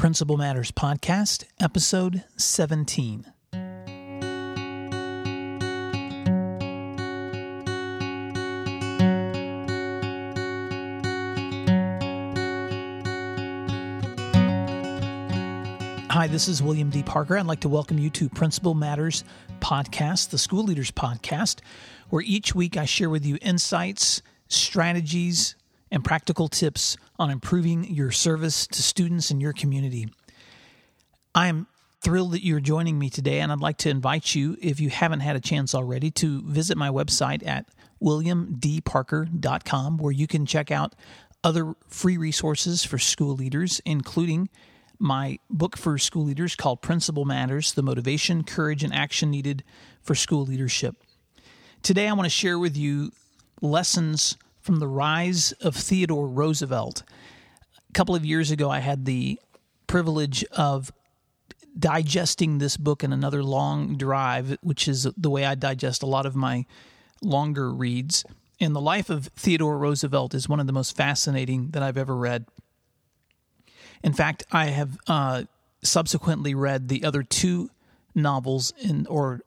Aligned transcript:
Principal 0.00 0.38
Matters 0.38 0.70
Podcast, 0.72 1.44
Episode 1.60 2.24
17. 2.38 3.26
Hi, 16.08 16.26
this 16.28 16.48
is 16.48 16.62
William 16.62 16.88
D. 16.88 17.02
Parker. 17.02 17.36
I'd 17.36 17.44
like 17.44 17.60
to 17.60 17.68
welcome 17.68 17.98
you 17.98 18.08
to 18.08 18.30
Principal 18.30 18.72
Matters 18.72 19.22
Podcast, 19.60 20.30
the 20.30 20.38
School 20.38 20.64
Leaders 20.64 20.90
Podcast, 20.90 21.60
where 22.08 22.22
each 22.22 22.54
week 22.54 22.78
I 22.78 22.86
share 22.86 23.10
with 23.10 23.26
you 23.26 23.36
insights, 23.42 24.22
strategies, 24.48 25.56
and 25.90 26.04
practical 26.04 26.48
tips 26.48 26.96
on 27.18 27.30
improving 27.30 27.84
your 27.84 28.10
service 28.10 28.66
to 28.68 28.82
students 28.82 29.30
in 29.30 29.40
your 29.40 29.52
community. 29.52 30.08
I 31.34 31.48
am 31.48 31.66
thrilled 32.00 32.32
that 32.32 32.44
you're 32.44 32.60
joining 32.60 32.98
me 32.98 33.10
today, 33.10 33.40
and 33.40 33.52
I'd 33.52 33.60
like 33.60 33.78
to 33.78 33.90
invite 33.90 34.34
you, 34.34 34.56
if 34.60 34.80
you 34.80 34.90
haven't 34.90 35.20
had 35.20 35.36
a 35.36 35.40
chance 35.40 35.74
already, 35.74 36.10
to 36.12 36.42
visit 36.42 36.76
my 36.78 36.88
website 36.88 37.46
at 37.46 37.66
williamdparker.com, 38.02 39.98
where 39.98 40.12
you 40.12 40.26
can 40.26 40.46
check 40.46 40.70
out 40.70 40.94
other 41.44 41.74
free 41.88 42.16
resources 42.16 42.84
for 42.84 42.98
school 42.98 43.34
leaders, 43.34 43.80
including 43.84 44.48
my 44.98 45.38
book 45.48 45.76
for 45.76 45.96
school 45.98 46.24
leaders 46.24 46.54
called 46.54 46.82
Principal 46.82 47.24
Matters 47.24 47.72
The 47.72 47.82
Motivation, 47.82 48.44
Courage, 48.44 48.84
and 48.84 48.94
Action 48.94 49.30
Needed 49.30 49.64
for 50.02 50.14
School 50.14 50.44
Leadership. 50.44 50.96
Today, 51.82 52.08
I 52.08 52.12
want 52.12 52.26
to 52.26 52.30
share 52.30 52.58
with 52.58 52.76
you 52.76 53.10
lessons 53.62 54.36
from 54.70 54.78
the 54.78 54.86
rise 54.86 55.50
of 55.62 55.74
Theodore 55.74 56.28
Roosevelt. 56.28 57.02
A 57.88 57.92
couple 57.92 58.14
of 58.14 58.24
years 58.24 58.52
ago, 58.52 58.70
I 58.70 58.78
had 58.78 59.04
the 59.04 59.40
privilege 59.88 60.44
of 60.52 60.92
digesting 61.76 62.58
this 62.58 62.76
book 62.76 63.02
in 63.02 63.12
another 63.12 63.42
long 63.42 63.96
drive, 63.96 64.56
which 64.62 64.86
is 64.86 65.08
the 65.16 65.28
way 65.28 65.44
I 65.44 65.56
digest 65.56 66.04
a 66.04 66.06
lot 66.06 66.24
of 66.24 66.36
my 66.36 66.66
longer 67.20 67.72
reads. 67.74 68.24
And 68.60 68.72
the 68.72 68.80
life 68.80 69.10
of 69.10 69.26
Theodore 69.34 69.76
Roosevelt 69.76 70.34
is 70.34 70.48
one 70.48 70.60
of 70.60 70.68
the 70.68 70.72
most 70.72 70.96
fascinating 70.96 71.70
that 71.70 71.82
I've 71.82 71.98
ever 71.98 72.16
read. 72.16 72.46
In 74.04 74.12
fact, 74.12 74.44
I 74.52 74.66
have 74.66 74.98
uh, 75.08 75.42
subsequently 75.82 76.54
read 76.54 76.86
the 76.86 77.02
other 77.02 77.24
two 77.24 77.70
novels 78.14 78.72
in 78.78 79.08
or 79.08 79.40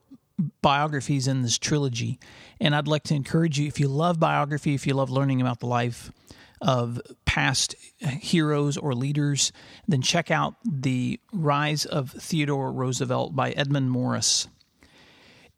biographies 0.61 1.27
in 1.27 1.41
this 1.41 1.57
trilogy. 1.57 2.19
And 2.59 2.75
I'd 2.75 2.87
like 2.87 3.03
to 3.03 3.15
encourage 3.15 3.59
you 3.59 3.67
if 3.67 3.79
you 3.79 3.87
love 3.87 4.19
biography, 4.19 4.73
if 4.73 4.87
you 4.87 4.93
love 4.93 5.09
learning 5.09 5.41
about 5.41 5.59
the 5.59 5.67
life 5.67 6.11
of 6.61 7.01
past 7.25 7.75
heroes 7.99 8.77
or 8.77 8.93
leaders, 8.93 9.51
then 9.87 10.01
check 10.01 10.31
out 10.31 10.55
The 10.63 11.19
Rise 11.33 11.85
of 11.85 12.11
Theodore 12.11 12.71
Roosevelt 12.71 13.35
by 13.35 13.51
Edmund 13.51 13.91
Morris. 13.91 14.47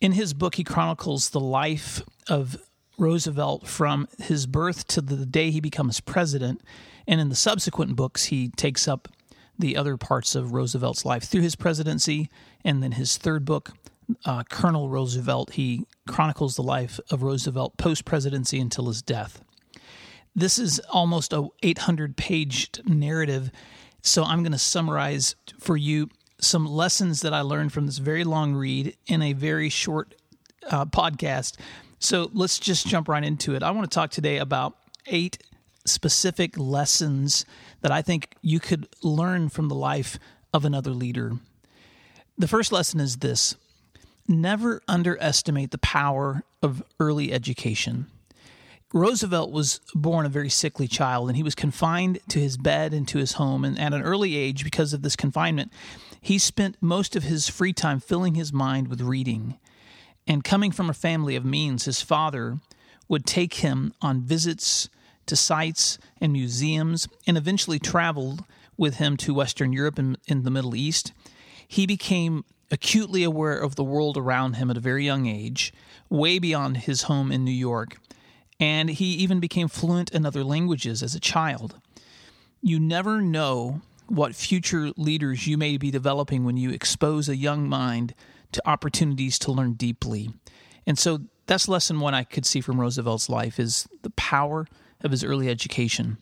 In 0.02 0.14
his 0.14 0.34
book, 0.34 0.56
he 0.56 0.64
chronicles 0.64 1.30
the 1.30 1.40
life 1.40 2.02
of 2.28 2.58
Roosevelt 2.98 3.68
from 3.68 4.08
his 4.20 4.48
birth 4.48 4.88
to 4.88 5.02
the 5.02 5.26
day 5.26 5.52
he 5.52 5.60
becomes 5.60 6.00
president. 6.00 6.62
And 7.08 7.22
in 7.22 7.30
the 7.30 7.36
subsequent 7.36 7.96
books, 7.96 8.26
he 8.26 8.50
takes 8.50 8.88
up 8.88 9.08
the 9.58 9.78
other 9.78 9.98
parts 9.98 10.36
of 10.36 10.54
Roosevelt's 10.54 11.06
life 11.06 11.24
through 11.24 11.42
his 11.42 11.56
presidency. 11.56 12.30
And 12.64 12.82
then 12.82 12.94
his 12.94 13.18
third 13.18 13.46
book, 13.46 13.74
uh, 14.26 14.44
Colonel 14.44 14.90
Roosevelt, 14.90 15.54
he 15.54 15.86
chronicles 16.08 16.56
the 16.56 16.64
life 16.64 17.00
of 17.10 17.24
Roosevelt 17.24 17.78
post 17.78 18.06
presidency 18.06 18.60
until 18.60 18.88
his 18.88 19.02
death. 19.02 19.42
This 20.36 20.60
is 20.60 20.80
almost 20.92 21.34
a 21.34 21.48
800 21.64 22.18
page 22.18 22.70
narrative, 22.86 23.52
so 24.02 24.24
I'm 24.24 24.44
going 24.44 24.52
to 24.52 24.58
summarize 24.58 25.36
for 25.60 25.78
you 25.78 26.10
some 26.40 26.66
lessons 26.66 27.22
that 27.22 27.34
I 27.34 27.42
learned 27.42 27.72
from 27.72 27.86
this 27.86 27.98
very 27.98 28.24
long 28.24 28.54
read 28.54 28.96
in 29.08 29.22
a 29.22 29.34
very 29.34 29.70
short 29.70 30.14
uh, 30.70 30.86
podcast. 30.86 31.58
So 32.00 32.30
let's 32.34 32.60
just 32.60 32.86
jump 32.88 33.08
right 33.08 33.24
into 33.24 33.56
it. 33.56 33.64
I 33.64 33.72
want 33.72 33.90
to 33.90 33.96
talk 33.96 34.12
today 34.12 34.38
about 34.38 34.78
eight 35.08 35.42
specific 35.86 36.58
lessons 36.58 37.46
that 37.82 37.92
I 37.92 38.02
think 38.02 38.36
you 38.42 38.60
could 38.60 38.88
learn 39.02 39.50
from 39.50 39.70
the 39.70 39.76
life 39.76 40.20
of 40.54 40.66
another 40.66 40.92
leader. 40.92 41.34
The 42.38 42.48
first 42.48 42.72
lesson 42.72 43.00
is 43.00 43.18
this 43.18 43.56
never 44.28 44.82
underestimate 44.88 45.72
the 45.72 45.78
power 45.78 46.44
of 46.62 46.84
early 47.00 47.32
education. 47.32 48.08
Roosevelt 48.94 49.52
was 49.52 49.82
born 49.94 50.26
a 50.26 50.30
very 50.30 50.50
sickly 50.50 50.88
child 50.88 51.28
and 51.28 51.36
he 51.36 51.44
was 51.44 51.56
confined 51.56 52.20
to 52.30 52.40
his 52.40 52.56
bed 52.56 52.94
and 52.94 53.08
to 53.10 53.18
his 53.18 53.34
home. 53.34 53.66
And 53.66 53.80
at 53.80 53.94
an 53.94 54.02
early 54.02 54.38
age, 54.38 54.64
because 54.64 54.94
of 54.94 55.02
this 55.02 55.16
confinement, 55.16 55.72
he 56.22 56.38
spent 56.38 56.78
most 56.82 57.16
of 57.16 57.24
his 57.24 57.50
free 57.50 57.74
time 57.74 58.00
filling 58.00 58.36
his 58.36 58.54
mind 58.54 58.88
with 58.88 59.02
reading. 59.02 59.60
And 60.26 60.44
coming 60.44 60.72
from 60.72 60.90
a 60.90 60.94
family 60.94 61.36
of 61.36 61.46
means, 61.46 61.86
his 61.86 62.02
father 62.02 62.60
would 63.08 63.26
take 63.26 63.56
him 63.56 63.94
on 64.02 64.22
visits 64.22 64.90
to 65.26 65.36
sites 65.36 65.98
and 66.22 66.32
museums 66.32 67.08
and 67.28 67.38
eventually 67.38 67.80
traveled 67.80 68.44
with 68.78 68.96
him 68.96 69.18
to 69.18 69.34
Western 69.34 69.74
Europe 69.74 70.00
and 70.00 70.18
in 70.28 70.44
the 70.44 70.52
Middle 70.52 70.76
East. 70.76 71.12
He 71.68 71.86
became 71.86 72.46
acutely 72.72 73.24
aware 73.24 73.58
of 73.58 73.76
the 73.76 73.84
world 73.84 74.18
around 74.18 74.54
him 74.54 74.70
at 74.70 74.78
a 74.78 74.82
very 74.82 75.06
young 75.06 75.28
age, 75.28 75.74
way 76.10 76.40
beyond 76.40 76.78
his 76.78 77.04
home 77.04 77.32
in 77.32 77.44
New 77.44 77.52
York, 77.52 77.98
and 78.60 78.90
he 78.90 79.06
even 79.14 79.40
became 79.40 79.68
fluent 79.68 80.12
in 80.12 80.26
other 80.26 80.44
languages 80.44 81.04
as 81.04 81.16
a 81.16 81.20
child. 81.20 81.76
You 82.62 82.80
never 82.80 83.22
know 83.22 83.82
what 84.08 84.36
future 84.36 84.92
leaders 84.98 85.48
you 85.48 85.58
may 85.58 85.78
be 85.78 85.92
developing 85.92 86.46
when 86.46 86.58
you 86.58 86.70
expose 86.70 87.28
a 87.28 87.36
young 87.36 87.68
mind 87.68 88.14
to 88.52 88.70
opportunities 88.70 89.38
to 89.40 89.52
learn 89.52 89.74
deeply. 89.74 90.30
And 90.88 90.98
so 90.98 91.22
that's 91.48 91.68
lesson 91.68 92.00
one 92.00 92.14
I 92.14 92.24
could 92.24 92.46
see 92.46 92.62
from 92.62 92.80
Roosevelt's 92.80 93.30
life 93.30 93.60
is 93.60 93.88
the 94.02 94.12
power 94.12 94.68
of 95.02 95.12
his 95.12 95.24
early 95.24 95.50
education. 95.50 96.18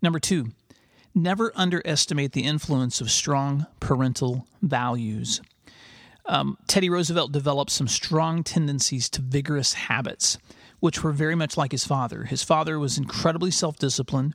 Number 0.00 0.18
two, 0.18 0.52
never 1.14 1.52
underestimate 1.54 2.32
the 2.32 2.44
influence 2.44 3.00
of 3.00 3.10
strong 3.10 3.66
parental 3.80 4.46
values. 4.62 5.40
Um, 6.26 6.56
Teddy 6.66 6.88
Roosevelt 6.88 7.32
developed 7.32 7.70
some 7.70 7.88
strong 7.88 8.42
tendencies 8.42 9.08
to 9.10 9.20
vigorous 9.20 9.74
habits, 9.74 10.38
which 10.80 11.02
were 11.02 11.12
very 11.12 11.34
much 11.34 11.56
like 11.56 11.72
his 11.72 11.86
father. 11.86 12.24
His 12.24 12.42
father 12.42 12.78
was 12.78 12.96
incredibly 12.96 13.50
self 13.50 13.78
disciplined, 13.78 14.34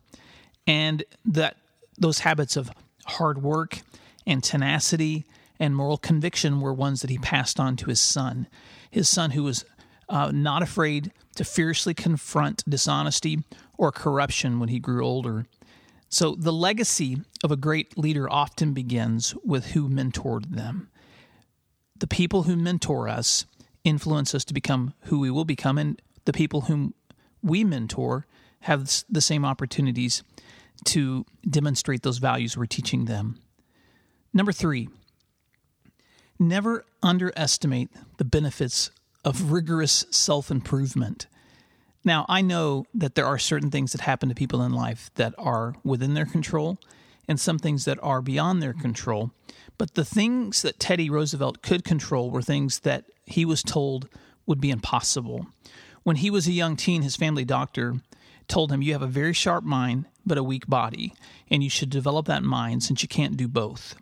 and 0.67 1.03
that 1.25 1.57
those 1.97 2.19
habits 2.19 2.55
of 2.55 2.71
hard 3.05 3.41
work 3.41 3.81
and 4.27 4.43
tenacity 4.43 5.25
and 5.59 5.75
moral 5.75 5.97
conviction 5.97 6.61
were 6.61 6.73
ones 6.73 7.01
that 7.01 7.09
he 7.09 7.17
passed 7.17 7.59
on 7.59 7.75
to 7.77 7.89
his 7.89 7.99
son. 7.99 8.47
His 8.91 9.09
son, 9.09 9.31
who 9.31 9.43
was 9.43 9.65
uh, 10.07 10.31
not 10.31 10.61
afraid 10.61 11.11
to 11.35 11.43
fiercely 11.43 11.93
confront 11.93 12.69
dishonesty 12.69 13.43
or 13.77 13.91
corruption 13.91 14.59
when 14.59 14.69
he 14.69 14.79
grew 14.79 15.05
older. 15.05 15.45
So, 16.09 16.35
the 16.35 16.53
legacy 16.53 17.21
of 17.43 17.51
a 17.51 17.55
great 17.55 17.97
leader 17.97 18.31
often 18.31 18.73
begins 18.73 19.35
with 19.43 19.67
who 19.67 19.89
mentored 19.89 20.55
them 20.55 20.89
the 21.99 22.07
people 22.07 22.43
who 22.43 22.55
mentor 22.55 23.07
us 23.07 23.45
influence 23.83 24.35
us 24.35 24.45
to 24.45 24.53
become 24.53 24.93
who 25.03 25.19
we 25.19 25.31
will 25.31 25.45
become, 25.45 25.77
and 25.77 26.01
the 26.25 26.33
people 26.33 26.61
whom 26.61 26.93
we 27.41 27.63
mentor 27.63 28.25
have 28.61 29.03
the 29.09 29.21
same 29.21 29.45
opportunities 29.45 30.23
to 30.85 31.25
demonstrate 31.49 32.03
those 32.03 32.17
values 32.17 32.57
we're 32.57 32.65
teaching 32.65 33.05
them. 33.05 33.39
Number 34.33 34.51
three, 34.51 34.89
never 36.37 36.85
underestimate 37.01 37.89
the 38.17 38.25
benefits 38.25 38.91
of 39.25 39.51
rigorous 39.51 40.05
self 40.09 40.51
improvement. 40.51 41.27
Now, 42.05 42.25
I 42.29 42.41
know 42.41 42.85
that 42.93 43.15
there 43.15 43.25
are 43.25 43.37
certain 43.37 43.71
things 43.71 43.91
that 43.91 44.01
happen 44.01 44.29
to 44.29 44.35
people 44.35 44.61
in 44.61 44.71
life 44.71 45.11
that 45.15 45.33
are 45.37 45.75
within 45.83 46.13
their 46.13 46.25
control 46.25 46.79
and 47.29 47.39
some 47.39 47.59
things 47.59 47.85
that 47.85 47.99
are 48.01 48.23
beyond 48.23 48.61
their 48.61 48.73
control. 48.73 49.31
But 49.77 49.93
the 49.93 50.03
things 50.03 50.63
that 50.63 50.79
Teddy 50.79 51.11
Roosevelt 51.11 51.61
could 51.61 51.85
control 51.85 52.31
were 52.31 52.41
things 52.41 52.79
that 52.79 53.05
he 53.23 53.45
was 53.45 53.61
told 53.61 54.09
would 54.47 54.59
be 54.59 54.71
impossible. 54.71 55.45
When 56.01 56.17
he 56.17 56.31
was 56.31 56.47
a 56.47 56.51
young 56.51 56.75
teen, 56.75 57.03
his 57.03 57.15
family 57.15 57.45
doctor 57.45 58.01
told 58.47 58.71
him, 58.71 58.81
You 58.81 58.93
have 58.93 59.03
a 59.03 59.07
very 59.07 59.33
sharp 59.33 59.63
mind, 59.63 60.05
but 60.25 60.39
a 60.39 60.43
weak 60.43 60.65
body, 60.67 61.13
and 61.51 61.63
you 61.63 61.69
should 61.69 61.91
develop 61.91 62.25
that 62.25 62.43
mind 62.43 62.81
since 62.81 63.03
you 63.03 63.07
can't 63.07 63.37
do 63.37 63.47
both. 63.47 63.95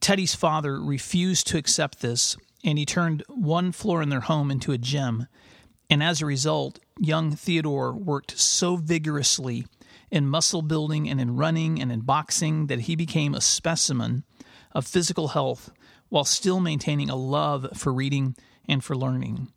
Teddy's 0.00 0.34
father 0.34 0.80
refused 0.80 1.46
to 1.48 1.58
accept 1.58 2.00
this, 2.00 2.38
and 2.64 2.78
he 2.78 2.86
turned 2.86 3.22
one 3.28 3.70
floor 3.70 4.00
in 4.00 4.08
their 4.08 4.20
home 4.20 4.50
into 4.50 4.72
a 4.72 4.78
gym. 4.78 5.26
And 5.90 6.02
as 6.02 6.22
a 6.22 6.26
result, 6.26 6.80
young 6.98 7.32
Theodore 7.36 7.92
worked 7.92 8.38
so 8.38 8.76
vigorously 8.76 9.66
in 10.12 10.28
muscle 10.28 10.62
building 10.62 11.08
and 11.08 11.20
in 11.20 11.36
running 11.36 11.80
and 11.80 11.90
in 11.90 12.00
boxing 12.00 12.66
that 12.66 12.80
he 12.80 12.94
became 12.94 13.34
a 13.34 13.40
specimen 13.40 14.22
of 14.72 14.86
physical 14.86 15.28
health 15.28 15.70
while 16.10 16.24
still 16.24 16.60
maintaining 16.60 17.08
a 17.08 17.16
love 17.16 17.66
for 17.74 17.92
reading 17.92 18.36
and 18.68 18.84
for 18.84 18.94
learning. 18.94 19.48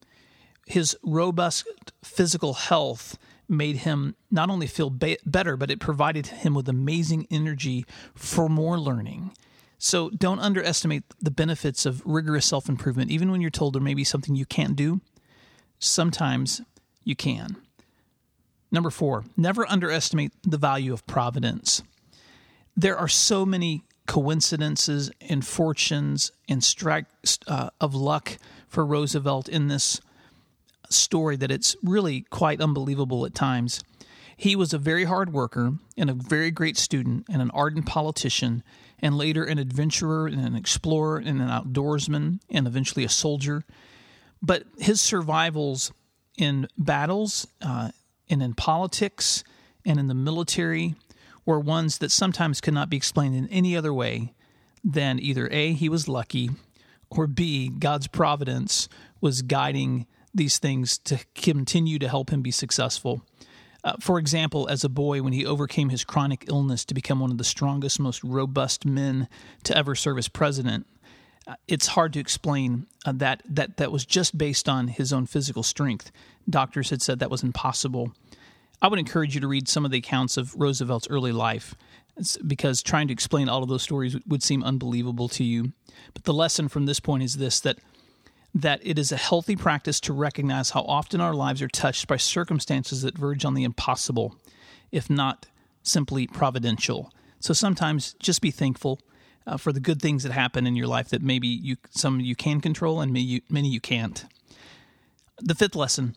His 0.65 0.97
robust 1.03 1.67
physical 2.01 2.53
health 2.53 3.17
made 3.47 3.75
him 3.77 4.15
not 4.31 4.49
only 4.49 4.65
feel 4.65 4.89
be- 4.89 5.17
better, 5.25 5.57
but 5.57 5.69
it 5.69 5.79
provided 5.79 6.27
him 6.27 6.55
with 6.55 6.69
amazing 6.69 7.27
energy 7.29 7.85
for 8.15 8.49
more 8.49 8.79
learning. 8.79 9.31
So 9.77 10.09
don't 10.09 10.39
underestimate 10.39 11.03
the 11.21 11.29
benefits 11.29 11.85
of 11.85 12.01
rigorous 12.05 12.45
self 12.45 12.69
improvement, 12.69 13.11
even 13.11 13.29
when 13.29 13.41
you're 13.41 13.51
told 13.51 13.75
there 13.75 13.81
may 13.81 13.93
be 13.93 14.05
something 14.05 14.35
you 14.35 14.45
can't 14.45 14.75
do. 14.75 15.01
Sometimes 15.77 16.61
you 17.03 17.15
can. 17.15 17.57
Number 18.75 18.89
four, 18.89 19.23
never 19.37 19.65
underestimate 19.71 20.33
the 20.43 20.57
value 20.57 20.91
of 20.91 21.07
providence. 21.07 21.81
There 22.75 22.97
are 22.97 23.07
so 23.07 23.45
many 23.45 23.83
coincidences 24.05 25.09
and 25.21 25.47
fortunes 25.47 26.33
and 26.49 26.61
strikes 26.61 27.39
uh, 27.47 27.69
of 27.79 27.95
luck 27.95 28.37
for 28.67 28.85
Roosevelt 28.85 29.47
in 29.47 29.69
this 29.69 30.01
story 30.89 31.37
that 31.37 31.51
it's 31.51 31.77
really 31.83 32.25
quite 32.29 32.59
unbelievable 32.59 33.25
at 33.25 33.33
times. 33.33 33.81
He 34.35 34.57
was 34.57 34.73
a 34.73 34.77
very 34.77 35.05
hard 35.05 35.31
worker 35.31 35.75
and 35.95 36.09
a 36.09 36.13
very 36.13 36.51
great 36.51 36.75
student 36.75 37.27
and 37.29 37.41
an 37.41 37.51
ardent 37.51 37.85
politician, 37.85 38.61
and 38.99 39.17
later 39.17 39.45
an 39.45 39.57
adventurer 39.57 40.27
and 40.27 40.45
an 40.45 40.57
explorer 40.57 41.19
and 41.19 41.41
an 41.41 41.47
outdoorsman 41.47 42.41
and 42.51 42.67
eventually 42.67 43.05
a 43.05 43.09
soldier. 43.09 43.63
But 44.41 44.63
his 44.79 44.99
survivals 44.99 45.93
in 46.37 46.67
battles 46.77 47.47
uh, 47.61 47.91
and 48.29 48.41
in 48.41 48.53
politics 48.53 49.43
and 49.85 49.99
in 49.99 50.07
the 50.07 50.13
military 50.13 50.95
were 51.45 51.59
ones 51.59 51.99
that 51.99 52.11
sometimes 52.11 52.61
could 52.61 52.73
not 52.73 52.89
be 52.89 52.97
explained 52.97 53.35
in 53.35 53.47
any 53.49 53.77
other 53.77 53.93
way 53.93 54.33
than 54.83 55.19
either 55.19 55.47
A, 55.51 55.73
he 55.73 55.89
was 55.89 56.07
lucky, 56.07 56.49
or 57.09 57.27
B, 57.27 57.69
God's 57.69 58.07
providence 58.07 58.89
was 59.21 59.41
guiding 59.41 60.05
these 60.33 60.59
things 60.59 60.97
to 60.99 61.23
continue 61.33 61.97
to 61.99 62.09
help 62.09 62.29
him 62.29 62.41
be 62.41 62.51
successful. 62.51 63.23
Uh, 63.83 63.93
for 63.99 64.17
example, 64.17 64.67
as 64.67 64.83
a 64.83 64.89
boy, 64.89 65.21
when 65.21 65.31
he 65.31 65.45
overcame 65.45 65.89
his 65.89 66.03
chronic 66.03 66.45
illness 66.49 66.83
to 66.85 66.93
become 66.93 67.19
one 67.19 67.31
of 67.31 67.37
the 67.37 67.43
strongest, 67.43 67.99
most 67.99 68.23
robust 68.23 68.83
men 68.83 69.27
to 69.63 69.77
ever 69.77 69.93
serve 69.93 70.17
as 70.17 70.27
president, 70.27 70.87
it's 71.67 71.87
hard 71.87 72.13
to 72.13 72.19
explain 72.19 72.87
uh, 73.05 73.13
that 73.15 73.43
that 73.49 73.77
that 73.77 73.91
was 73.91 74.05
just 74.05 74.37
based 74.37 74.67
on 74.67 74.87
his 74.87 75.13
own 75.13 75.25
physical 75.25 75.63
strength. 75.63 76.11
Doctors 76.49 76.89
had 76.89 77.01
said 77.01 77.19
that 77.19 77.29
was 77.29 77.43
impossible. 77.43 78.13
I 78.81 78.87
would 78.87 78.99
encourage 78.99 79.35
you 79.35 79.41
to 79.41 79.47
read 79.47 79.67
some 79.67 79.85
of 79.85 79.91
the 79.91 79.97
accounts 79.97 80.37
of 80.37 80.53
Roosevelt's 80.55 81.07
early 81.09 81.31
life 81.31 81.75
because 82.45 82.81
trying 82.81 83.07
to 83.07 83.13
explain 83.13 83.49
all 83.49 83.63
of 83.63 83.69
those 83.69 83.83
stories 83.83 84.17
would 84.25 84.43
seem 84.43 84.63
unbelievable 84.63 85.27
to 85.29 85.43
you. 85.43 85.73
But 86.13 86.23
the 86.23 86.33
lesson 86.33 86.67
from 86.67 86.85
this 86.85 86.99
point 86.99 87.23
is 87.23 87.35
this 87.35 87.59
that 87.61 87.79
that 88.53 88.79
it 88.83 88.97
is 88.97 89.11
a 89.11 89.17
healthy 89.17 89.55
practice 89.55 89.99
to 89.99 90.13
recognize 90.13 90.69
how 90.69 90.81
often 90.83 91.19
our 91.19 91.33
lives 91.33 91.61
are 91.61 91.67
touched 91.67 92.07
by 92.07 92.15
circumstances 92.15 93.01
that 93.01 93.17
verge 93.17 93.43
on 93.43 93.53
the 93.53 93.65
impossible, 93.65 94.37
if 94.93 95.09
not 95.09 95.47
simply 95.83 96.25
providential. 96.25 97.11
So 97.41 97.53
sometimes 97.53 98.13
just 98.13 98.41
be 98.41 98.51
thankful 98.51 98.99
uh, 99.47 99.57
for 99.57 99.71
the 99.71 99.79
good 99.79 100.01
things 100.01 100.23
that 100.23 100.31
happen 100.31 100.65
in 100.65 100.75
your 100.75 100.87
life 100.87 101.09
that 101.09 101.21
maybe 101.21 101.47
you 101.47 101.77
some 101.91 102.19
you 102.19 102.35
can 102.35 102.61
control 102.61 103.01
and 103.01 103.11
many 103.13 103.25
you, 103.25 103.41
many 103.49 103.69
you 103.69 103.79
can't. 103.79 104.25
The 105.39 105.55
fifth 105.55 105.75
lesson 105.75 106.15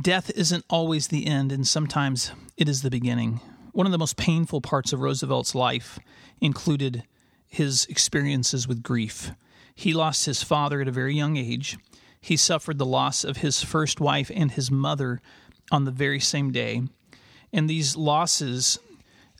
Death 0.00 0.30
isn't 0.36 0.64
always 0.70 1.08
the 1.08 1.26
end, 1.26 1.50
and 1.50 1.66
sometimes 1.66 2.30
it 2.56 2.68
is 2.68 2.82
the 2.82 2.90
beginning. 2.90 3.40
One 3.72 3.86
of 3.86 3.90
the 3.90 3.98
most 3.98 4.16
painful 4.16 4.60
parts 4.60 4.92
of 4.92 5.00
Roosevelt's 5.00 5.56
life 5.56 5.98
included 6.40 7.02
his 7.48 7.84
experiences 7.86 8.68
with 8.68 8.84
grief. 8.84 9.32
He 9.74 9.92
lost 9.92 10.26
his 10.26 10.42
father 10.42 10.80
at 10.80 10.88
a 10.88 10.92
very 10.92 11.16
young 11.16 11.36
age. 11.36 11.78
He 12.20 12.36
suffered 12.36 12.78
the 12.78 12.86
loss 12.86 13.24
of 13.24 13.38
his 13.38 13.64
first 13.64 14.00
wife 14.00 14.30
and 14.32 14.52
his 14.52 14.70
mother 14.70 15.20
on 15.72 15.84
the 15.84 15.90
very 15.90 16.20
same 16.20 16.52
day. 16.52 16.82
And 17.52 17.68
these 17.68 17.96
losses 17.96 18.78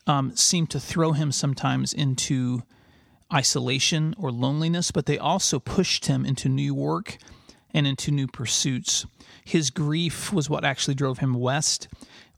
um, 0.08 0.34
seem 0.34 0.66
to 0.68 0.80
throw 0.80 1.12
him 1.12 1.30
sometimes 1.30 1.92
into 1.92 2.62
isolation 3.32 4.14
or 4.18 4.30
loneliness, 4.30 4.90
but 4.90 5.06
they 5.06 5.18
also 5.18 5.58
pushed 5.58 6.06
him 6.06 6.24
into 6.24 6.48
new 6.48 6.74
work 6.74 7.18
and 7.74 7.86
into 7.86 8.10
new 8.10 8.26
pursuits. 8.26 9.06
His 9.44 9.70
grief 9.70 10.32
was 10.32 10.48
what 10.48 10.64
actually 10.64 10.94
drove 10.94 11.18
him 11.18 11.34
west, 11.34 11.88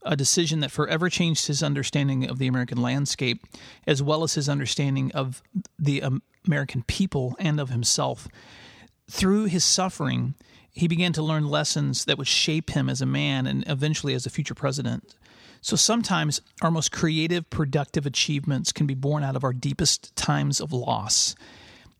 a 0.02 0.16
decision 0.16 0.60
that 0.60 0.70
forever 0.70 1.08
changed 1.08 1.46
his 1.46 1.62
understanding 1.62 2.28
of 2.28 2.38
the 2.38 2.46
American 2.46 2.80
landscape, 2.80 3.44
as 3.86 4.02
well 4.02 4.22
as 4.22 4.34
his 4.34 4.48
understanding 4.48 5.12
of 5.12 5.42
the 5.78 6.02
American 6.46 6.82
people 6.84 7.36
and 7.38 7.60
of 7.60 7.70
himself. 7.70 8.26
Through 9.10 9.44
his 9.44 9.64
suffering, 9.64 10.34
he 10.72 10.88
began 10.88 11.12
to 11.12 11.22
learn 11.22 11.48
lessons 11.48 12.04
that 12.04 12.16
would 12.16 12.28
shape 12.28 12.70
him 12.70 12.88
as 12.88 13.02
a 13.02 13.06
man 13.06 13.46
and 13.46 13.64
eventually 13.66 14.14
as 14.14 14.24
a 14.24 14.30
future 14.30 14.54
president. 14.54 15.14
So 15.60 15.76
sometimes 15.76 16.40
our 16.62 16.70
most 16.70 16.90
creative, 16.90 17.48
productive 17.50 18.06
achievements 18.06 18.72
can 18.72 18.86
be 18.86 18.94
born 18.94 19.22
out 19.22 19.36
of 19.36 19.44
our 19.44 19.52
deepest 19.52 20.14
times 20.16 20.60
of 20.60 20.72
loss. 20.72 21.34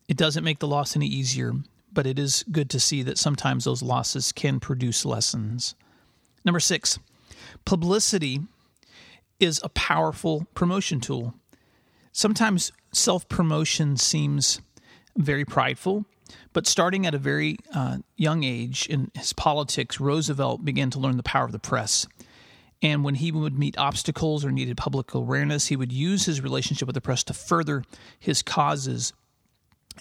It 0.09 0.17
doesn't 0.17 0.45
make 0.45 0.59
the 0.61 0.69
loss 0.69 0.97
any 0.97 1.07
easier, 1.07 1.53
but 1.93 2.07
it 2.07 2.19
is 2.19 2.45
good 2.51 2.71
to 2.71 2.81
see 2.81 3.03
that 3.03 3.19
sometimes 3.19 3.65
those 3.65 3.83
losses 3.83 4.33
can 4.33 4.61
produce 4.61 5.05
lessons. 5.05 5.75
Number 6.45 6.61
six, 6.61 6.99
publicity 7.65 8.41
is 9.39 9.61
a 9.63 9.69
powerful 9.69 10.47
promotion 10.55 11.01
tool. 11.01 11.35
Sometimes 12.13 12.73
self 12.93 13.29
promotion 13.29 13.97
seems 13.97 14.61
very 15.17 15.45
prideful, 15.45 16.07
but 16.53 16.67
starting 16.67 17.07
at 17.07 17.15
a 17.15 17.19
very 17.19 17.59
uh, 17.75 17.99
young 18.17 18.43
age 18.43 18.87
in 18.87 19.11
his 19.15 19.33
politics, 19.33 20.01
Roosevelt 20.01 20.65
began 20.65 20.91
to 20.91 20.99
learn 20.99 21.17
the 21.17 21.23
power 21.23 21.45
of 21.45 21.53
the 21.53 21.59
press. 21.59 22.07
And 22.83 23.05
when 23.05 23.17
he 23.17 23.31
would 23.31 23.59
meet 23.59 23.77
obstacles 23.77 24.45
or 24.45 24.51
needed 24.51 24.77
public 24.77 25.13
awareness, 25.13 25.67
he 25.67 25.77
would 25.77 25.93
use 25.93 26.25
his 26.25 26.41
relationship 26.41 26.87
with 26.87 26.95
the 26.95 27.01
press 27.01 27.23
to 27.25 27.35
further 27.35 27.85
his 28.19 28.43
causes. 28.43 29.13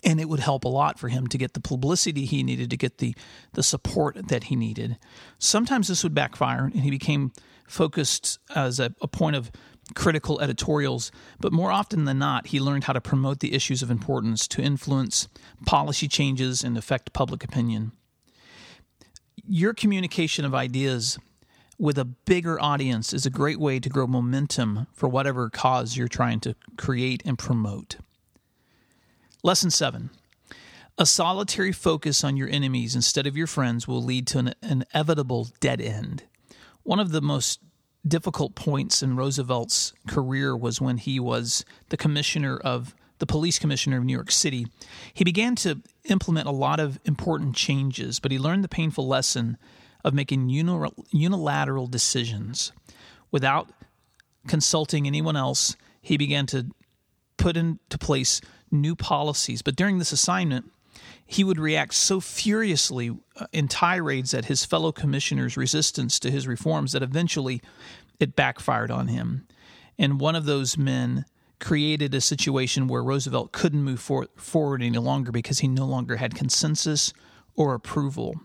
And 0.03 0.19
it 0.21 0.29
would 0.29 0.39
help 0.39 0.63
a 0.63 0.69
lot 0.69 0.97
for 0.97 1.09
him 1.09 1.27
to 1.27 1.37
get 1.37 1.53
the 1.53 1.59
publicity 1.59 2.25
he 2.25 2.41
needed 2.41 2.69
to 2.69 2.77
get 2.77 2.99
the 2.99 3.15
the 3.53 3.63
support 3.63 4.29
that 4.29 4.45
he 4.45 4.55
needed. 4.55 4.97
Sometimes 5.39 5.89
this 5.89 6.03
would 6.03 6.13
backfire 6.13 6.65
and 6.65 6.81
he 6.81 6.89
became 6.91 7.33
focused 7.67 8.39
as 8.55 8.79
a, 8.79 8.93
a, 9.01 9.07
point 9.07 9.35
of 9.35 9.51
critical 9.93 10.39
editorials. 10.41 11.11
But 11.39 11.53
more 11.53 11.71
often 11.71 12.05
than 12.05 12.17
not 12.17 12.47
he 12.47 12.59
learned 12.59 12.85
how 12.85 12.93
to 12.93 13.01
promote 13.01 13.39
the 13.39 13.53
issues 13.53 13.81
of 13.81 13.91
importance 13.91 14.47
to 14.49 14.61
influence 14.61 15.27
policy 15.65 16.07
changes 16.07 16.63
and 16.63 16.77
affect 16.77 17.13
public 17.13 17.43
opinion. 17.43 17.91
Your 19.45 19.73
communication 19.73 20.45
of 20.45 20.55
ideas 20.55 21.17
with 21.79 21.97
a 21.97 22.05
bigger 22.05 22.61
audience 22.61 23.13
is 23.13 23.25
a 23.25 23.31
great 23.31 23.59
way 23.59 23.79
to 23.79 23.89
grow 23.89 24.05
momentum 24.05 24.85
for 24.93 25.09
whatever 25.09 25.49
cause 25.49 25.97
you're 25.97 26.07
trying 26.07 26.39
to 26.39 26.55
create 26.77 27.23
and 27.25 27.39
promote 27.39 27.95
Lesson 29.41 29.71
seven 29.71 30.11
a 30.99 31.05
solitary 31.05 31.71
focus 31.71 32.25
on 32.25 32.35
your 32.35 32.49
enemies 32.49 32.93
instead 32.93 33.25
of 33.25 33.37
your 33.37 33.47
friends 33.47 33.87
will 33.87 34.03
lead 34.03 34.27
to 34.27 34.37
an 34.39 34.53
inevitable 34.61 35.47
dead 35.61 35.79
end. 35.79 36.23
One 36.83 36.99
of 36.99 37.11
the 37.11 37.21
most 37.21 37.61
difficult 38.05 38.53
points 38.53 39.01
in 39.01 39.15
Roosevelt's 39.15 39.93
career 40.07 40.57
was 40.57 40.81
when 40.81 40.97
he 40.97 41.17
was 41.17 41.63
the 41.87 41.95
commissioner 41.95 42.57
of 42.57 42.93
the 43.19 43.25
police 43.25 43.59
commissioner 43.59 43.97
of 43.97 44.03
New 44.03 44.13
York 44.13 44.29
City. 44.29 44.67
He 45.13 45.23
began 45.23 45.55
to 45.57 45.81
implement 46.05 46.47
a 46.47 46.51
lot 46.51 46.81
of 46.81 46.99
important 47.05 47.55
changes, 47.55 48.19
but 48.19 48.31
he 48.31 48.39
learned 48.39 48.65
the 48.65 48.69
painful 48.69 49.07
lesson 49.07 49.57
of 50.03 50.13
making 50.13 50.49
unilateral 50.49 51.87
decisions 51.87 52.71
without 53.31 53.69
consulting 54.47 55.05
anyone 55.05 55.35
else. 55.35 55.75
He 56.01 56.17
began 56.17 56.45
to 56.47 56.67
put 57.37 57.57
into 57.57 57.97
place 57.97 58.41
new 58.71 58.95
policies. 58.95 59.61
But 59.61 59.75
during 59.75 59.99
this 59.99 60.11
assignment, 60.11 60.71
he 61.25 61.43
would 61.43 61.59
react 61.59 61.93
so 61.93 62.19
furiously 62.19 63.15
uh, 63.35 63.45
in 63.51 63.67
tirades 63.67 64.33
at 64.33 64.45
his 64.45 64.65
fellow 64.65 64.91
commissioners' 64.91 65.57
resistance 65.57 66.19
to 66.19 66.31
his 66.31 66.47
reforms 66.47 66.91
that 66.91 67.03
eventually 67.03 67.61
it 68.19 68.35
backfired 68.35 68.91
on 68.91 69.07
him. 69.07 69.47
And 69.97 70.19
one 70.19 70.35
of 70.35 70.45
those 70.45 70.77
men 70.77 71.25
created 71.59 72.15
a 72.15 72.21
situation 72.21 72.87
where 72.87 73.03
Roosevelt 73.03 73.51
couldn't 73.51 73.83
move 73.83 73.99
for- 73.99 74.29
forward 74.37 74.81
any 74.81 74.97
longer 74.97 75.31
because 75.31 75.59
he 75.59 75.67
no 75.67 75.85
longer 75.85 76.15
had 76.15 76.35
consensus 76.35 77.13
or 77.55 77.73
approval. 77.73 78.39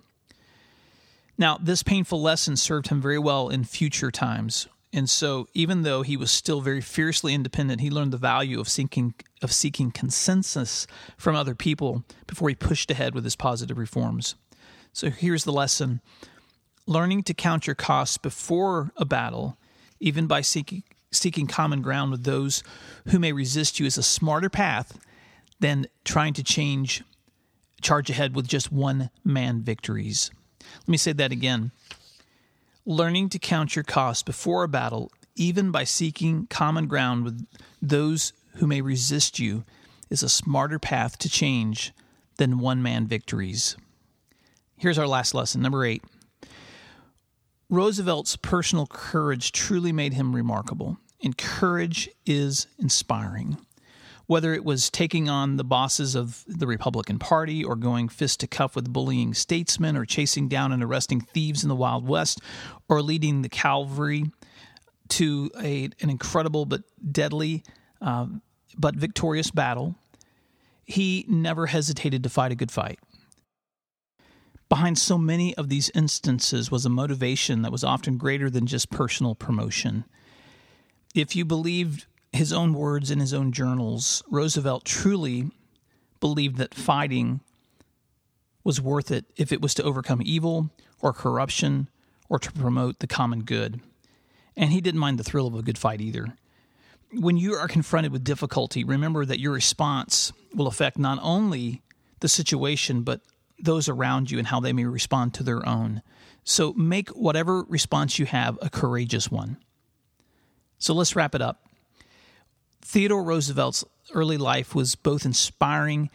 Now, 1.37 1.59
this 1.61 1.83
painful 1.83 2.23
lesson 2.23 2.57
served 2.57 2.88
him 2.88 3.00
very 3.00 3.19
well 3.19 3.49
in 3.49 3.64
future 3.64 4.11
times 4.11 4.69
and 4.95 5.11
so, 5.11 5.49
even 5.55 5.83
though 5.83 6.03
he 6.03 6.17
was 6.17 6.31
still 6.31 6.61
very 6.61 6.81
fiercely 6.81 7.35
independent, 7.35 7.81
he 7.81 7.91
learned 7.91 8.12
the 8.12 8.17
value 8.17 8.61
of 8.61 8.69
seeking 8.69 9.14
of 9.43 9.53
seeking 9.53 9.91
consensus 9.91 10.87
from 11.17 11.35
other 11.35 11.57
people 11.57 12.05
before 12.29 12.49
he 12.49 12.55
pushed 12.55 12.93
ahead 12.93 13.12
with 13.12 13.25
his 13.25 13.35
positive 13.35 13.76
reforms. 13.76 14.37
So, 14.93 15.11
here's 15.11 15.43
the 15.43 15.53
lesson: 15.53 16.00
learning 16.87 17.25
to 17.25 17.35
count 17.35 17.67
your 17.67 17.75
costs 17.75 18.19
before 18.19 18.93
a 18.97 19.05
battle, 19.05 19.59
even 19.99 20.29
by 20.29 20.43
seeking 20.43 20.85
seeking 21.11 21.49
common 21.49 21.83
ground 21.83 22.12
with 22.12 22.23
those 22.23 22.62
who 23.09 23.19
may 23.19 23.33
resist 23.33 23.81
you, 23.81 23.87
is 23.87 23.99
a 23.99 24.03
smarter 24.05 24.49
path 24.49 24.97
than 25.59 25.88
trying 26.05 26.35
to 26.35 26.45
change 26.45 27.03
charge 27.83 28.11
ahead 28.11 28.37
with 28.37 28.47
just 28.47 28.71
one 28.71 29.11
man 29.25 29.61
victories. 29.61 30.31
Let 30.80 30.88
me 30.88 30.97
say 30.97 31.12
that 31.12 31.33
again 31.33 31.73
Learning 32.87 33.30
to 33.30 33.38
count 33.38 33.75
your 33.75 33.83
costs 33.83 34.23
before 34.23 34.62
a 34.62 34.68
battle, 34.68 35.11
even 35.37 35.71
by 35.71 35.85
seeking 35.85 36.47
common 36.49 36.87
ground 36.87 37.25
with 37.25 37.47
those 37.80 38.35
who 38.56 38.66
may 38.66 38.83
resist 38.83 39.38
you, 39.38 39.64
is 40.11 40.23
a 40.23 40.28
smarter 40.28 40.78
path 40.78 41.18
to 41.18 41.30
change 41.30 41.92
than 42.37 42.59
one 42.59 42.83
man 42.83 43.06
victories. 43.06 43.76
Here's 44.76 44.99
our 44.99 45.06
last 45.06 45.33
lesson, 45.33 45.62
number 45.62 45.85
eight. 45.87 46.02
Roosevelt's 47.71 48.37
personal 48.37 48.87
courage 48.87 49.50
truly 49.50 49.92
made 49.92 50.12
him 50.12 50.37
remarkable, 50.37 50.99
and 51.23 51.38
courage 51.38 52.11
is 52.26 52.66
inspiring. 52.78 53.56
Whether 54.26 54.54
it 54.54 54.64
was 54.64 54.90
taking 54.90 55.28
on 55.28 55.57
the 55.57 55.64
bosses 55.64 56.14
of 56.14 56.45
the 56.47 56.66
Republican 56.66 57.19
Party, 57.19 57.62
or 57.62 57.76
going 57.76 58.09
fist 58.09 58.40
to 58.40 58.47
cuff 58.47 58.75
with 58.75 58.93
bullying 58.93 59.35
statesmen, 59.35 59.97
or 59.97 60.04
chasing 60.04 60.49
down 60.49 60.73
and 60.73 60.83
arresting 60.83 61.21
thieves 61.21 61.62
in 61.62 61.69
the 61.69 61.76
Wild 61.76 62.07
West, 62.07 62.40
or 62.88 63.02
leading 63.02 63.43
the 63.43 63.49
cavalry 63.49 64.31
to 65.09 65.50
a, 65.61 65.90
an 66.00 66.11
incredible 66.11 66.64
but 66.64 66.83
deadly 67.12 67.62
uh, 68.00 68.26
but 68.76 68.97
victorious 68.97 69.50
battle, 69.50 69.95
he 70.85 71.25
never 71.28 71.66
hesitated 71.66 72.23
to 72.23 72.28
fight 72.28 72.52
a 72.52 72.57
good 72.57 72.71
fight. 72.71 72.99
Behind 74.69 74.99
so 74.99 75.19
many 75.19 75.54
of 75.57 75.69
these 75.69 75.90
instances 75.95 76.71
was 76.71 76.85
a 76.85 76.90
motivation 76.90 77.62
that 77.62 77.73
was 77.73 77.85
often 77.85 78.16
greater 78.16 78.50
than 78.50 78.66
just 78.66 78.90
personal 78.90 79.35
promotion. 79.35 80.04
If 81.14 81.37
you 81.37 81.45
believed 81.45 82.07
his 82.35 82.53
own 82.53 82.75
words 82.75 83.11
in 83.11 83.21
his 83.21 83.33
own 83.33 83.53
journals, 83.53 84.23
Roosevelt 84.31 84.85
truly 84.85 85.50
believed 86.21 86.57
that 86.57 86.75
fighting 86.75 87.41
was 88.62 88.81
worth 88.81 89.11
it 89.11 89.26
if 89.37 89.53
it 89.53 89.61
was 89.61 89.75
to 89.75 89.83
overcome 89.83 90.23
evil 90.25 90.71
or 91.00 91.12
corruption 91.12 91.88
or 92.29 92.38
to 92.38 92.50
promote 92.53 92.99
the 92.99 93.07
common 93.07 93.43
good. 93.43 93.81
And 94.57 94.71
he 94.71 94.81
didn't 94.81 95.00
mind 95.00 95.19
the 95.19 95.25
thrill 95.25 95.47
of 95.47 95.55
a 95.55 95.62
good 95.62 95.79
fight 95.79 96.00
either. 96.00 96.35
When 97.12 97.37
you 97.37 97.55
are 97.55 97.69
confronted 97.69 98.12
with 98.12 98.25
difficulty, 98.25 98.83
remember 98.83 99.25
that 99.25 99.38
your 99.38 99.53
response 99.53 100.33
will 100.55 100.67
affect 100.67 100.99
not 100.99 101.19
only 101.23 101.83
the 102.21 102.29
situation, 102.29 103.03
but 103.03 103.21
those 103.59 103.88
around 103.88 104.31
you 104.31 104.38
and 104.38 104.49
how 104.49 104.61
they 104.61 104.73
may 104.73 104.85
respond 104.85 105.35
to 105.35 105.43
their 105.43 105.67
own. 105.69 106.03
So 106.43 106.73
make 106.73 107.11
whatever 107.11 107.62
response 107.64 108.19
you 108.19 108.26
have 108.26 108.59
a 108.61 108.71
courageous 108.71 109.31
one. 109.31 109.59
So 110.79 110.95
let's 110.95 111.14
wrap 111.14 111.35
it 111.35 111.43
up. 111.43 111.64
Theodore 112.85 113.25
Roosevelt's 113.25 113.85
early 114.12 114.37
life 114.37 114.75
was 114.75 114.95
both 114.95 115.25
inspiring 115.25 116.11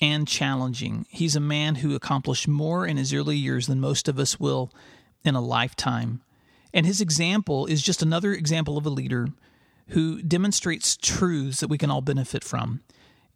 and 0.00 0.26
challenging. 0.26 1.06
He's 1.10 1.36
a 1.36 1.40
man 1.40 1.76
who 1.76 1.94
accomplished 1.94 2.48
more 2.48 2.86
in 2.86 2.96
his 2.96 3.12
early 3.12 3.36
years 3.36 3.66
than 3.66 3.80
most 3.80 4.08
of 4.08 4.18
us 4.18 4.40
will 4.40 4.72
in 5.24 5.34
a 5.34 5.40
lifetime. 5.40 6.22
And 6.72 6.86
his 6.86 7.00
example 7.00 7.66
is 7.66 7.82
just 7.82 8.02
another 8.02 8.32
example 8.32 8.76
of 8.78 8.86
a 8.86 8.90
leader 8.90 9.28
who 9.88 10.22
demonstrates 10.22 10.96
truths 10.96 11.60
that 11.60 11.68
we 11.68 11.78
can 11.78 11.90
all 11.90 12.00
benefit 12.00 12.42
from. 12.42 12.80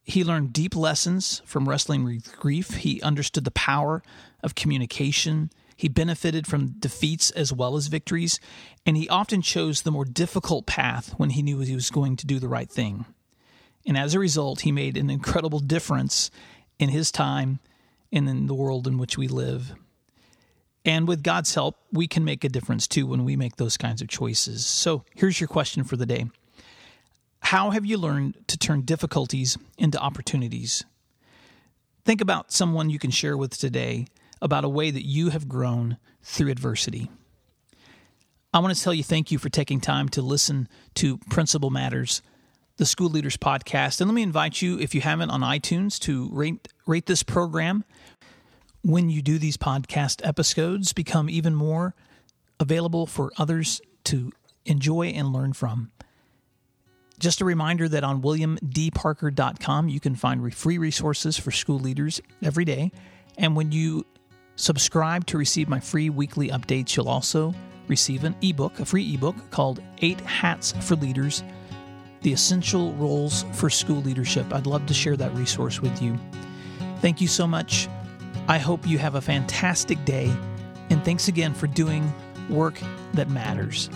He 0.03 0.25
learned 0.25 0.53
deep 0.53 0.75
lessons 0.75 1.43
from 1.45 1.69
wrestling 1.69 2.03
with 2.03 2.37
grief. 2.37 2.77
He 2.77 3.01
understood 3.03 3.45
the 3.45 3.51
power 3.53 4.03
of 4.43 4.55
communication. 4.55 5.51
He 5.81 5.89
benefited 5.89 6.47
from 6.47 6.73
defeats 6.79 7.31
as 7.31 7.55
well 7.55 7.75
as 7.75 7.87
victories, 7.87 8.39
and 8.85 8.99
he 8.99 9.09
often 9.09 9.41
chose 9.41 9.81
the 9.81 9.91
more 9.91 10.05
difficult 10.05 10.67
path 10.67 11.15
when 11.17 11.31
he 11.31 11.41
knew 11.41 11.61
he 11.61 11.75
was 11.75 11.89
going 11.89 12.17
to 12.17 12.27
do 12.27 12.39
the 12.39 12.49
right 12.49 12.71
thing. 12.71 13.07
And 13.87 13.97
as 13.97 14.15
a 14.15 14.19
result, 14.19 14.61
he 14.61 14.73
made 14.73 14.99
an 14.99 15.09
incredible 15.09 15.59
difference 15.59 16.31
in 16.79 16.91
his 16.91 17.11
time 17.11 17.61
and 18.13 18.29
in 18.29 18.47
the 18.47 18.53
world 18.53 18.87
in 18.87 18.99
which 18.99 19.17
we 19.17 19.27
live. 19.27 19.73
And 20.85 21.09
with 21.09 21.23
God's 21.23 21.55
help, 21.55 21.79
we 21.91 22.07
can 22.07 22.27
make 22.27 22.45
a 22.45 22.51
difference 22.51 22.87
too 22.87 23.07
when 23.07 23.25
we 23.25 23.35
make 23.35 23.57
those 23.57 23.79
kinds 23.79 24.03
of 24.03 24.09
choices. 24.09 24.67
So 24.67 25.07
here's 25.15 25.41
your 25.41 25.49
question 25.49 25.83
for 25.83 25.97
the 25.97 26.05
day 26.05 26.27
How 27.41 27.71
have 27.71 27.87
you 27.87 27.97
learned 27.97 28.37
to 28.49 28.59
turn 28.59 28.83
difficulties 28.83 29.57
into 29.79 29.99
opportunities? 29.99 30.85
Think 32.05 32.21
about 32.21 32.53
someone 32.53 32.91
you 32.91 32.99
can 32.99 33.11
share 33.11 33.39
with 33.39 33.57
today 33.57 34.09
about 34.43 34.65
a 34.65 34.69
way 34.69 34.91
that 34.91 35.07
you 35.07 35.31
have 35.31 35.49
grown 35.49 35.99
through 36.23 36.51
adversity. 36.51 37.11
I 38.53 38.59
want 38.59 38.77
to 38.77 38.83
tell 38.83 38.95
you 38.95 39.05
thank 39.05 39.31
you 39.31 39.39
for 39.39 39.49
taking 39.49 39.81
time 39.81 40.09
to 40.11 40.23
listen 40.23 40.69
to 40.95 41.19
Principal 41.31 41.71
Matters, 41.71 42.21
the 42.79 42.87
School 42.87 43.09
Leaders 43.09 43.37
Podcast. 43.37 44.01
And 44.01 44.09
let 44.09 44.15
me 44.15 44.23
invite 44.23 44.61
you, 44.61 44.79
if 44.79 44.95
you 44.95 45.01
haven't 45.01 45.31
on 45.31 45.43
iTunes, 45.43 45.99
to 46.01 46.29
rate, 46.33 46.67
rate 46.87 47.07
this 47.07 47.23
program 47.23 47.85
when 48.83 49.09
you 49.11 49.23
do 49.23 49.39
these 49.39 49.57
podcast 49.57 50.27
episodes 50.27 50.93
become 50.93 51.29
even 51.31 51.55
more 51.55 51.95
available 52.59 53.07
for 53.07 53.33
others 53.39 53.81
to 54.05 54.33
enjoy 54.65 55.09
and 55.09 55.33
learn 55.33 55.53
from. 55.53 55.91
Just 57.19 57.41
a 57.41 57.45
reminder 57.45 57.89
that 57.89 58.03
on 58.03 58.23
williamdparker.com 58.23 59.89
you 59.89 60.01
can 60.01 60.15
find 60.15 60.55
free 60.55 60.79
resources 60.79 61.37
for 61.37 61.51
school 61.51 61.79
leaders 61.79 62.21
every 62.43 62.65
day. 62.65 62.91
And 63.37 63.55
when 63.55 63.73
you 63.73 64.07
subscribe 64.61 65.27
to 65.27 65.39
receive 65.39 65.69
my 65.69 65.81
free 65.81 66.11
weekly 66.11 66.49
updates, 66.49 66.97
you'll 66.97 67.09
also 67.09 67.55
receive 67.89 68.25
an 68.25 68.37
ebook, 68.43 68.79
a 68.79 68.85
free 68.85 69.15
ebook 69.15 69.37
called 69.51 69.83
Eight 70.03 70.21
Hats 70.21 70.73
for 70.81 70.97
Leaders 70.97 71.43
The 72.23 72.33
Essential 72.33 72.93
Roles 72.95 73.45
for 73.53 73.71
School 73.71 74.03
Leadership. 74.03 74.53
I'd 74.53 74.67
love 74.67 74.87
to 74.87 74.95
share 74.95 75.17
that 75.17 75.35
resource 75.35 75.81
with 75.81 76.01
you. 76.01 76.19
Thank 77.01 77.21
you 77.21 77.29
so 77.29 77.47
much 77.47 77.89
I 78.51 78.59
hope 78.59 78.85
you 78.85 78.99
have 78.99 79.15
a 79.15 79.21
fantastic 79.21 80.05
day, 80.05 80.29
and 80.91 81.05
thanks 81.05 81.29
again 81.29 81.55
for 81.55 81.69
doing 81.69 82.13
work 82.49 82.81
that 83.15 83.29
matters. 83.31 83.89